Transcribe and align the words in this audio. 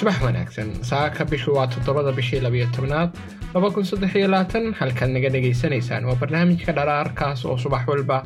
subax 0.00 0.20
wanaagsan 0.22 0.68
saaka 0.84 1.24
bishu 1.24 1.54
waa 1.54 1.66
toddobada 1.66 2.12
bishii 2.12 2.40
labiyo 2.40 2.66
tobnaad 2.76 3.10
halkaad 4.80 5.10
naga 5.10 5.28
dhegaysanaysaan. 5.34 6.04
Waa 6.04 6.14
barnaamijka 6.14 6.72
dharaarkaas 6.72 7.44
oo 7.44 7.58
subax 7.58 7.88
walba 7.88 8.22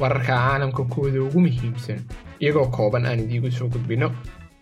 wararka 0.00 0.26
caalamka 0.36 0.84
kuwada 0.84 1.22
ugu 1.22 1.40
muhiimsan. 1.40 2.00
Iyagoo 2.40 2.66
kooban 2.66 3.06
aan 3.06 3.20
idiigu 3.20 3.50
soo 3.50 3.68
gudbinno 3.68 4.12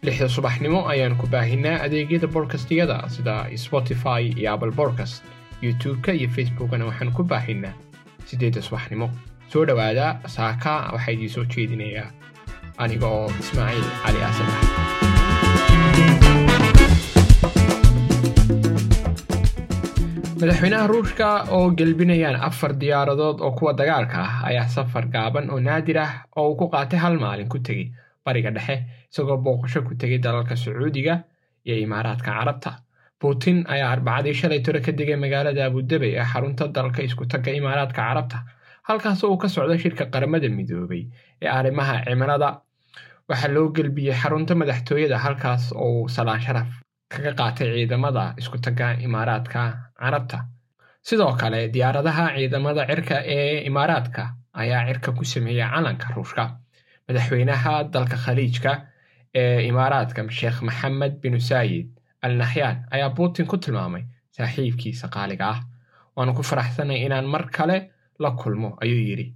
lixda 0.03 0.29
subaxnimo 0.29 0.89
ayaan 0.89 1.16
ku 1.16 1.27
baahinaa 1.27 1.80
adeegyada 1.84 2.27
bodkastiyada 2.27 3.09
sida 3.09 3.34
spotify 3.57 4.23
iyo 4.36 4.52
apple 4.54 4.70
bodcast 4.70 5.25
youtube-ka 5.62 6.12
iyo 6.12 6.29
facebookana 6.29 6.84
waxaan 6.86 7.12
ku 7.12 7.23
baahinaa 7.25 7.73
siddeedda 8.25 8.62
subaxnimo. 8.62 9.11
Soo 9.52 9.64
dhowaada 9.66 10.20
saaka 10.27 10.73
waxaa 10.95 11.12
idiin 11.12 11.30
soo 11.30 11.45
jeedinayaa 11.45 12.09
aniga 12.79 13.07
oo 13.07 13.29
ismaaciil 13.41 13.84
cali 14.04 14.18
aasan 14.23 14.46
ah 14.57 16.45
madaxweynaha 20.41 20.87
ruushka 20.93 21.27
oo 21.57 21.71
gelbinayaan 21.79 22.37
afar 22.49 22.73
diyaaradood 22.81 23.39
oo 23.41 23.53
kuwa 23.59 23.73
dagaalka 23.73 24.17
ah 24.27 24.35
ayaa 24.49 24.69
safar 24.69 25.05
gaaban 25.15 25.51
oo 25.51 25.61
naadir 25.61 25.99
ah 25.99 26.12
oo 26.37 26.49
uu 26.51 26.57
ku 26.61 26.65
qaatay 26.73 26.99
hal 27.05 27.17
maalin 27.23 27.49
ku 27.49 27.59
tegey 27.67 27.89
bariga 28.25 28.51
dhexe 28.57 28.77
isagoo 29.12 29.37
booqasho 29.45 29.81
ku 29.89 29.95
tegay 30.01 30.19
dalalka 30.19 30.57
sacuudiga 30.57 31.15
iyo 31.67 31.77
imaaraadka 31.87 32.31
carabta. 32.39 32.71
Putin 33.21 33.65
ayaa 33.75 33.91
arbacadii 33.95 34.35
shalay 34.41 34.61
tore 34.61 34.81
ka 34.87 34.93
degay 34.93 35.17
magaalada 35.17 35.62
abudabey 35.67 36.12
ee 36.21 36.25
xarunta 36.33 36.69
dalka 36.69 37.01
iskutagga 37.03 37.51
imaaraadka 37.61 38.01
carabta 38.09 38.39
halkaasoo 38.89 39.31
uu 39.33 39.39
ka 39.43 39.48
socdo 39.48 39.79
shirka 39.79 40.05
qaramada 40.12 40.48
midoobay 40.59 41.03
ee 41.43 41.48
arrimaha 41.59 42.05
cimilada 42.05 42.48
waxaa 43.29 43.53
loo 43.57 43.69
gelbiyey 43.77 44.15
xarunta 44.23 44.53
madaxtooyada 44.61 45.17
halkaas 45.25 45.73
oo 45.73 45.93
uu 46.03 46.09
salaan 46.17 46.41
sharaf 46.47 46.69
kaga 47.12 47.33
qaatay 47.39 47.69
ciidamada 47.75 48.34
iskutagga 48.39 48.86
imaaraadka 49.06 49.61
carabta. 50.00 50.39
Sidoo 51.03 51.33
kale 51.41 51.69
diyaaradaha 51.75 52.25
ciidamada 52.36 52.86
cirka 52.91 53.17
ee 53.36 53.62
imaaraadka 53.69 54.22
ayaa 54.62 54.86
cirka 54.89 55.12
ku 55.12 55.25
sameeyey 55.25 55.69
calanka 55.75 56.08
ruushka. 56.14 56.44
Madaxweynaha 57.08 57.75
dalka 57.94 58.16
khaliijka 58.25 58.72
ee 59.34 59.66
imaaraadka 59.70 60.20
sheekh 60.39 60.58
maxamed 60.62 61.20
binu 61.22 61.41
saayid 61.41 61.86
al 62.22 62.34
naxyaan 62.41 62.77
ayaa 62.94 63.11
putin 63.16 63.47
ku 63.47 63.56
tilmaamay 63.56 64.05
saaxiibkiisa 64.36 65.09
qaaliga 65.14 65.47
ah. 65.55 65.61
Waanu 66.16 66.34
ku 66.34 66.42
faraxsanay 66.42 67.05
inaan 67.06 67.27
mar 67.34 67.44
kale 67.56 67.78
la 68.19 68.31
kulmo 68.31 68.70
ayuu 68.83 69.03
yidhi. 69.09 69.27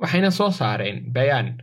Waxayna 0.00 0.30
soo 0.30 0.50
saareen 0.50 0.98
bayaan 1.14 1.58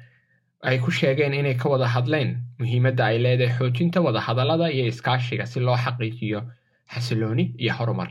ay 0.69 0.77
ku 0.83 0.91
sheegeen 0.91 1.33
inay 1.33 1.55
ka 1.61 1.69
wada 1.69 1.87
hadleen 1.95 2.29
muhiimadda 2.59 3.03
ay 3.05 3.17
leedahay 3.25 3.55
xoojinta 3.57 4.01
wadahadallada 4.05 4.67
iyo 4.75 4.85
iskaashiga 4.91 5.45
si 5.45 5.59
loo 5.59 5.77
xaqiijiyo 5.83 6.41
xasilooni 6.93 7.45
iyo 7.63 7.73
horumar. 7.77 8.09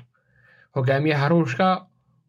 Hogaamiyaha 0.75 1.29
ruushka 1.29 1.67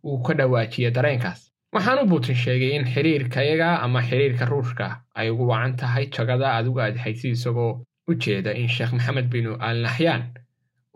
uu 0.04 0.22
ka 0.26 0.34
dhawaajiye 0.34 0.92
dareenkaas. 0.92 1.42
Waxaanu 1.74 2.08
putin 2.10 2.36
sheegay 2.36 2.72
in 2.78 2.86
xiriirkayaga 2.94 3.70
ama 3.84 4.02
xiriirka 4.02 4.46
ruushka 4.46 4.86
ay 5.16 5.30
ugu 5.30 5.48
wacan 5.52 5.76
tahay 5.78 6.06
jagada 6.16 6.48
adigu 6.58 6.80
aad 6.82 6.98
haysi 7.04 7.30
isagoo 7.36 7.84
u 8.10 8.14
jeeda 8.24 8.52
in 8.54 8.68
sheekh 8.76 8.94
maxamed 8.94 9.28
binu 9.34 9.58
al 9.60 9.78
naxyaan 9.86 10.24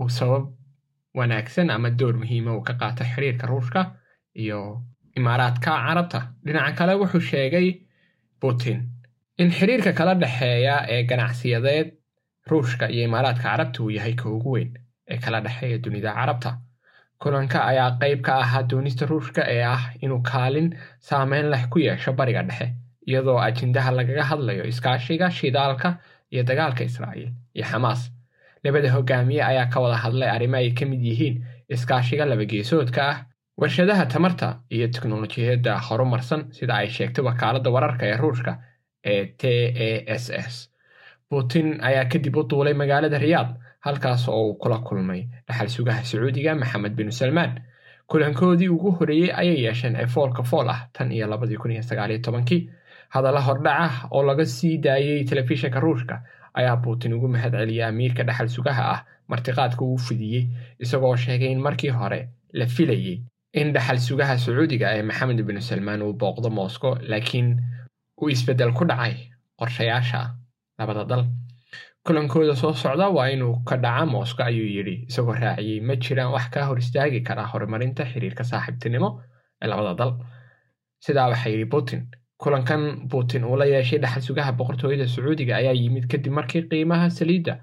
uu 0.02 0.10
sabab 0.10 0.44
wanaagsan 1.18 1.70
ama 1.70 1.90
door 1.90 2.14
muhiima 2.22 2.52
uu 2.58 2.62
ka 2.68 2.74
qaato 2.80 3.04
xiriirka 3.04 3.48
ruushka 3.48 3.82
iyo 4.36 4.60
imaaraadka 5.18 5.70
carabta. 5.86 6.20
Dhinaca 6.46 6.72
kale 6.78 6.94
wuxuu 7.02 7.20
sheegay 7.32 7.68
putin 8.42 8.78
in 9.42 9.50
xiriirka 9.58 9.92
kala 10.00 10.14
dhexeeya 10.22 10.76
ee 10.94 11.04
ganacsiyadeed 11.10 11.88
ruushka 12.52 12.86
iyo 12.94 13.04
imaaraadka 13.10 13.44
carabta 13.50 13.80
uu 13.84 13.90
yahay 13.98 14.14
ka 14.22 14.26
ugu 14.36 14.52
weyn 14.56 14.70
ee 15.12 15.18
kala 15.24 15.40
dhexeeya 15.46 15.78
dunida 15.84 16.14
carabta. 16.20 16.52
Kulanka 17.22 17.60
ayaa 17.72 17.98
qayb 18.02 18.22
ka 18.28 18.34
ahaa 18.44 18.64
doonista 18.70 19.06
ruushka 19.12 19.42
ee 19.56 19.64
ah 19.76 19.84
inuu 20.04 20.22
kaalin 20.32 20.68
saameyn 21.08 21.50
leh 21.54 21.64
ku 21.72 21.80
yeesho 21.80 22.14
bariga 22.20 22.44
dhexe 22.50 22.68
iyadoo 23.08 23.40
ajendaha 23.48 23.92
lagaga 23.98 24.24
hadlayo 24.32 24.64
iskaashiga 24.72 25.28
shidaalka 25.38 25.90
iyo 26.34 26.44
dagaalka 26.50 26.84
israa'iil 26.90 27.32
iyo 27.56 27.66
xamaas. 27.72 28.02
Labada 28.64 28.90
hogaamiye 28.96 29.42
ayaa 29.52 29.68
ka 29.74 29.80
wada 29.84 29.98
hadlay 30.04 30.30
arrimo 30.36 30.58
ay 30.58 30.72
ka 30.78 30.86
mid 30.86 31.02
yihiin 31.10 31.36
iskaashiga 31.76 32.26
labageesoodka 32.32 33.02
ah 33.12 33.18
warshadaha 33.62 34.06
tamarta 34.14 34.48
iyo 34.76 34.88
teknolojiyadda 34.96 35.80
horumarsan 35.88 36.42
sida 36.58 36.74
ay 36.82 36.88
sheegtay 36.96 37.24
wakaaladda 37.28 37.70
wararka 37.76 38.04
ee 38.12 38.18
ruushka 38.24 38.52
ee 39.04 39.26
t 39.40 39.44
a 39.88 39.90
s 40.22 40.30
s. 40.30 40.70
Putin 41.30 41.78
ayaa 41.82 42.06
kadib 42.06 42.36
u 42.38 42.44
duulay 42.50 42.74
magaalada 42.74 43.18
riyaad 43.18 43.50
halkaas 43.86 44.28
oo 44.30 44.42
uu 44.48 44.54
kula 44.62 44.78
kulmay 44.88 45.22
dhaxal 45.48 45.70
sugaha 45.70 46.04
sacuudiga 46.04 46.56
maxamed 46.56 46.94
binu 46.98 47.12
salmaan. 47.12 47.62
Kulankoodii 48.10 48.70
ugu 48.70 48.92
horeeyey 48.98 49.32
ayay 49.42 49.60
yeesheen 49.66 49.96
ee 49.96 50.06
foolka 50.08 50.44
fool 50.44 50.70
ah 50.70 50.82
tan 50.94 51.12
iyo 51.12 51.28
labadii 51.28 51.58
kun 51.62 51.72
iyo 51.72 51.84
sagaaliyo 51.84 52.20
tobankii. 52.20 52.70
Hadalla 53.10 53.42
hordhaca 53.42 54.08
oo 54.12 54.24
laga 54.24 54.46
sii 54.46 54.78
daayey 54.78 55.24
telefishinka 55.26 55.80
ruushka 55.80 56.22
ayaa 56.54 56.78
putin 56.78 57.14
ugu 57.14 57.28
mahad 57.28 57.54
celiyay 57.54 57.88
amiirka 57.90 58.24
dhaxal 58.24 58.50
sugaha 58.50 58.84
ah 58.94 59.00
martiqaadka 59.28 59.82
uu 59.86 59.98
fidiyey 59.98 60.46
isagoo 60.80 61.16
sheegay 61.16 61.52
in 61.52 61.60
markii 61.62 61.90
hore 61.90 62.30
la 62.54 62.66
filayey 62.66 63.22
in 63.54 63.74
dhaxal 63.74 63.98
sugaha 64.00 64.38
sacuudiga 64.38 64.94
ee 64.98 65.04
maxamed 65.10 65.42
binu 65.48 65.62
salmaan 65.62 66.02
uu 66.02 66.14
booqdo 66.14 66.50
moscow 66.50 66.98
laakiin 67.12 67.50
uu 68.22 68.30
isbeddel 68.30 68.72
ku 68.78 68.86
dhacay 68.86 69.16
qorshayaasha 69.60 70.22
labada 70.80 71.04
dal. 71.06 71.24
Kulankooda 72.06 72.56
soo 72.56 72.74
socda 72.74 73.10
waa 73.10 73.28
inuu 73.30 73.56
ka 73.68 73.76
dhaca 73.78 74.06
moscow 74.06 74.46
ayuu 74.46 74.68
yidhi 74.76 74.96
isagoo 75.10 75.34
raaciyey 75.34 75.80
ma 75.88 75.96
jiraan 75.96 76.32
wax 76.36 76.50
kaa 76.54 76.66
hor 76.70 76.78
istaagi 76.80 77.22
kara 77.28 77.44
horumarinta 77.52 78.06
xiriirka 78.12 78.44
saaxiibtinimo 78.44 79.10
ee 79.62 79.68
labada 79.68 79.94
dal. 80.00 80.12
Sidaa 81.06 81.28
waxaa 81.32 81.50
yidhi 81.54 81.66
putin 81.74 82.02
kulankan 82.44 82.84
putin 83.12 83.44
uu 83.46 83.56
la 83.58 83.66
yeeshay 83.66 84.00
dhaxal 84.00 84.22
sugaha 84.28 84.52
boqortooyada 84.60 85.08
sacuudiga 85.08 85.56
ayaa 85.62 85.74
yimid 85.82 86.06
kadib 86.12 86.34
markii 86.38 86.64
qiimaha 86.72 87.10
saliidda 87.10 87.54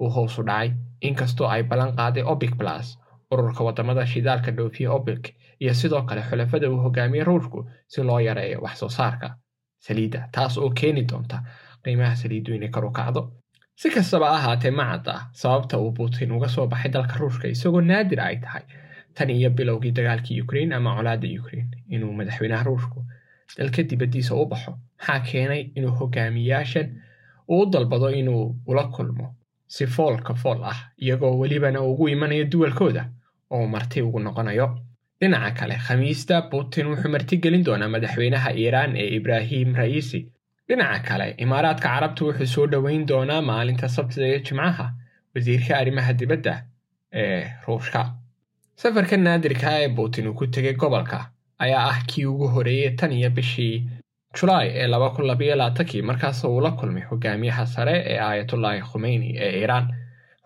uu 0.00 0.10
hoosu 0.16 0.42
dhacay 0.48 0.70
inkastoo 1.08 1.48
ay 1.54 1.62
ballan 1.62 1.92
qaaday 1.96 2.24
obic 2.32 2.56
plus 2.60 2.96
ururka 3.32 3.64
waddamada 3.64 4.06
shidaalka 4.06 4.50
dhoofiya 4.56 4.90
obic 4.98 5.34
iyo 5.62 5.74
sidoo 5.74 6.02
kale 6.08 6.22
xulafada 6.28 6.70
uu 6.70 6.80
hogaamiyey 6.84 7.24
ruushku 7.24 7.58
si 7.92 8.02
loo 8.02 8.20
yareeyo 8.20 8.58
wax 8.64 8.78
soo 8.80 8.88
saarka 8.88 9.36
saliidda 9.86 10.28
taas 10.34 10.54
oo 10.58 10.70
keeni 10.80 11.02
doonta 11.10 11.36
qiimaha 11.84 12.14
saliiddu 12.22 12.54
inay 12.54 12.68
kor 12.74 12.84
u 12.84 12.90
kacdo. 12.98 13.22
Si 13.80 13.90
kastaba 13.90 14.26
ahaatee 14.36 14.70
ma 14.78 14.84
cadda 14.90 15.14
sababta 15.32 15.78
uu 15.78 15.92
putin 15.98 16.32
uga 16.36 16.48
soo 16.48 16.66
baxay 16.72 16.90
dalka 16.92 17.14
ruushka 17.20 17.48
isagoo 17.48 17.80
naadir 17.80 18.20
ay 18.20 18.36
tahay. 18.44 18.62
Tan 19.14 19.30
iyo 19.30 19.50
bilowgii 19.50 19.92
dagaalkii 19.98 20.40
ukrein 20.42 20.72
ama 20.72 20.96
colaadda 20.96 21.28
ukrein 21.40 21.68
inuu 21.94 22.12
madaxweynaha 22.18 22.64
ruushku 22.64 22.98
dalka 23.58 23.82
dibaddiisa 23.82 24.34
u 24.34 24.46
baxo 24.46 24.72
maxaa 24.98 25.20
keenay 25.28 25.62
inuu 25.76 25.90
hogaamiyaashan 26.00 26.88
uu 27.52 27.64
dalbado 27.72 28.08
inuu 28.10 28.44
ula 28.66 28.84
kulmo 28.94 29.26
si 29.74 29.86
foolka 29.86 30.34
fool 30.34 30.60
ah 30.72 30.78
iyagoo 31.02 31.34
welibana 31.40 31.80
ugu 31.90 32.08
imanayo 32.08 32.44
duwalkooda 32.52 33.02
oo 33.54 33.66
marti 33.66 34.02
ugu 34.02 34.18
noqonayo 34.20 34.68
dhinaca 35.22 35.50
kale 35.58 35.76
khamiista 35.86 36.42
putin 36.52 36.86
wuxuu 36.92 37.10
martigelin 37.14 37.64
doonaa 37.68 37.88
madaxweynaha 37.94 38.50
iiraan 38.62 38.96
ee 39.02 39.08
ibraahim 39.18 39.74
ra'iisi 39.80 40.20
dhinaca 40.68 41.00
kale 41.08 41.26
imaaraadka 41.44 41.88
carabtu 41.94 42.22
wuxuu 42.28 42.46
soo 42.54 42.66
dhoweyn 42.72 43.06
doonaa 43.10 43.40
maalinta 43.50 43.88
sabtida 43.96 44.26
iyo 44.30 44.38
jimcaha 44.48 44.86
wasiirka 45.34 45.72
arrimaha 45.80 46.12
dibadda 46.20 46.54
ee 47.20 47.40
ruushka. 47.66 48.00
Safarka 48.80 49.16
naadirka 49.16 49.68
ee 49.82 49.88
putin 49.96 50.26
uu 50.28 50.34
ku 50.38 50.46
tegay 50.46 50.74
gobolka 50.74 51.18
ayaa 51.64 51.84
ah 51.90 51.98
kii 52.10 52.24
ugu 52.32 52.46
horeeyey 52.54 52.90
tan 52.98 53.12
iyo 53.12 53.30
bishii 53.36 53.76
julaay 54.36 54.68
ee 54.80 54.86
laba 54.92 55.10
kun 55.14 55.26
labayo 55.26 55.56
markaas 56.10 56.44
uu 56.44 56.60
la 56.60 56.70
kulmay 56.70 57.02
hogaamiyaha 57.10 57.66
sare 57.66 57.94
ee 58.10 58.18
aayatullaahi 58.28 58.80
khumeyni 58.90 59.28
ee 59.44 59.52
iiraan 59.60 59.86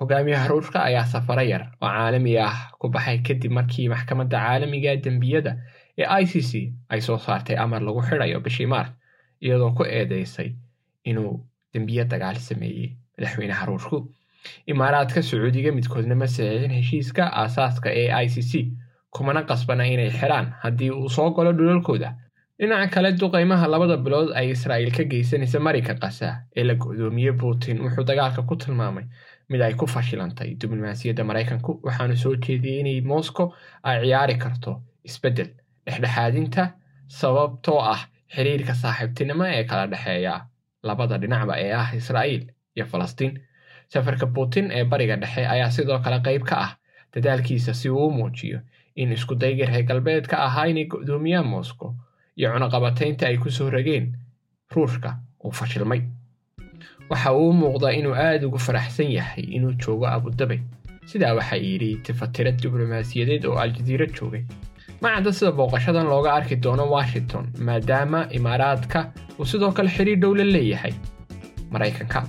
hogaamiyaha 0.01 0.49
ruushka 0.49 0.79
ayaa 0.89 1.05
safaro 1.13 1.43
yar 1.53 1.63
oo 1.83 1.89
caalami 1.89 2.33
ah 2.49 2.57
ku 2.81 2.89
baxay 2.95 3.19
kadib 3.27 3.53
markii 3.59 3.89
maxkamadda 3.95 4.37
caalamiga 4.47 4.97
dembiyada 5.05 5.53
ee 5.99 6.05
i 6.23 6.25
c 6.31 6.43
c 6.51 6.53
ay 6.93 7.01
soo 7.07 7.19
saartay 7.27 7.57
amar 7.65 7.83
lagu 7.87 8.01
xidhayo 8.09 8.41
bishii 8.47 8.67
maarch 8.73 8.93
iyadoo 9.45 9.71
ku 9.79 9.83
eedeysay 9.99 10.51
inuu 11.11 11.33
dembiye 11.73 12.05
dagaal 12.13 12.37
sameeyey 12.49 12.91
madaxweynaha 13.19 13.67
ruushku 13.71 13.99
imaaraadka 14.73 15.23
sacuudiga 15.23 15.73
midkoodna 15.79 16.15
ma 16.23 16.27
saxiixin 16.35 16.73
heshiiska 16.79 17.25
aasaaska 17.43 17.89
ee 18.03 18.09
i 18.25 18.29
c 18.35 18.43
c 18.51 18.53
kumana 19.15 19.43
qasbana 19.49 19.85
inay 19.95 20.11
xidhaan 20.19 20.47
haddii 20.63 20.91
uu 20.99 21.09
soo 21.09 21.31
galo 21.37 21.53
dhulalkooda. 21.59 22.11
Dhinaca 22.59 22.89
kale 22.95 23.11
duqaymaha 23.21 23.67
labada 23.73 23.97
bilood 24.05 24.29
ay 24.39 24.47
israa'iil 24.57 24.93
ka 24.97 25.05
geysanaysa 25.11 25.59
marinka 25.67 25.95
kasa 26.03 26.29
ee 26.57 26.65
la 26.69 26.75
go'doomiyey 26.75 27.33
putin 27.41 27.77
wuxuu 27.85 28.05
dagaalka 28.11 28.43
ku 28.49 28.55
tilmaamay 28.63 29.05
mid 29.49 29.61
ay 29.63 29.75
ku 29.75 29.87
fashilantay 29.87 30.51
diblomaasiyadda 30.61 31.25
maraykanku 31.31 31.81
waxaanu 31.87 32.17
soo 32.17 32.35
jeediyey 32.45 32.81
inay 32.81 33.01
moscow 33.01 33.47
ay 33.89 33.97
ciyaari 34.05 34.37
karto 34.45 34.73
isbeddel 35.09 35.51
dhexdhexaadinta 35.87 36.63
sababtoo 37.21 37.81
ah 37.95 38.01
xiriirka 38.35 38.75
saaxiibtinimo 38.83 39.45
ee 39.57 39.65
kala 39.65 39.87
dhexeeya 39.93 40.35
labada 40.83 41.19
dhinacba 41.23 41.55
ee 41.65 41.73
ah 41.83 41.89
israa'iil 42.01 42.45
iyo 42.77 42.87
falastiin. 42.87 43.35
Safarka 43.93 44.27
putin 44.27 44.71
ee 44.71 44.85
bariga 44.85 45.17
dhexe 45.17 45.47
ayaa 45.55 45.71
sidoo 45.71 45.99
kale 46.05 46.19
qayb 46.27 46.43
ka 46.51 46.57
ah 46.67 46.73
dadaalkiisa 47.15 47.75
si 47.75 47.89
uu 47.91 48.07
u 48.07 48.11
muujiyo 48.11 48.59
in 48.97 49.13
iskudaygii 49.13 49.67
reer 49.71 49.83
galbeedka 49.89 50.37
ahaa 50.47 50.65
inay 50.67 50.85
go'doomiyaan 50.91 51.47
moscow 51.47 51.91
iyo 52.37 52.49
cunaqabataynta 52.53 53.27
ay 53.27 53.37
ku 53.43 53.51
soo 53.51 53.71
rageen 53.71 54.07
ruushka 54.75 55.11
uu 55.45 55.53
fashilmay 55.59 56.01
waxa 57.11 57.33
uu 57.41 57.53
muuqdaa 57.63 57.93
inuu 58.01 58.15
aada 58.27 58.47
ugu 58.49 58.59
faraxsan 58.67 59.11
yahay 59.19 59.45
inuu 59.57 59.73
joogo 59.83 60.07
abudabay 60.17 60.61
sidaa 61.11 61.35
waxaa 61.39 61.57
yidhi 61.67 61.91
tifatira 62.07 62.51
diblomaasiyadeed 62.63 63.45
oo 63.49 63.57
aljaziira 63.65 64.07
joogay. 64.17 64.43
Ma 65.03 65.09
cadda 65.15 65.33
sida 65.39 65.53
booqashadan 65.59 66.07
looga 66.13 66.31
arki 66.39 66.57
doono 66.65 66.85
washington 66.95 67.45
maadaama 67.69 68.21
imaaraadka 68.39 68.99
uu 69.39 69.45
sidoo 69.53 69.73
kale 69.77 69.91
xiriir 69.97 70.19
dhow 70.23 70.33
la 70.41 70.45
leeyahay. 70.55 70.93
Maraykanka 71.73 72.21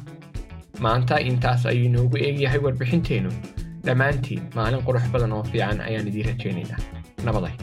maanta 0.86 1.20
intaas 1.30 1.66
ayuu 1.66 1.86
inoogu 1.90 2.18
eegyahay 2.28 2.60
warbixinteennu 2.66 3.32
dhammaantiin 3.86 4.42
maalin 4.56 4.82
qurux 4.88 5.06
badan 5.14 5.32
oo 5.38 5.44
fiican 5.52 5.82
ayaan 5.88 6.08
idiin 6.12 6.26
rajaynaynaa 6.30 6.80
nabaday 7.26 7.54